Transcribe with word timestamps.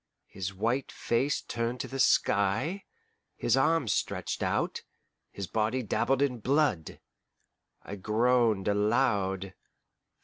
his 0.25 0.51
white 0.51 0.91
face 0.91 1.43
turned 1.43 1.79
to 1.79 1.87
the 1.87 1.99
sky, 1.99 2.83
his 3.37 3.55
arms 3.55 3.93
stretched 3.93 4.41
out, 4.41 4.81
his 5.29 5.45
body 5.45 5.83
dabbled 5.83 6.23
in 6.23 6.39
blood. 6.39 6.99
I 7.83 7.97
groaned 7.97 8.67
aloud. 8.67 9.53